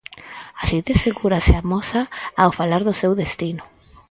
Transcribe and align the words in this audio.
Así 0.61 0.77
de 0.87 0.95
segura 1.05 1.37
se 1.45 1.53
amosa 1.61 2.01
ao 2.41 2.49
falar 2.59 2.81
do 2.87 2.93
seu 3.01 3.11
destino. 3.21 3.63